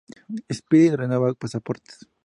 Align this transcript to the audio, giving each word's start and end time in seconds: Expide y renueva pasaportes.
Expide 0.49 0.87
y 0.87 0.95
renueva 0.95 1.31
pasaportes. 1.35 2.09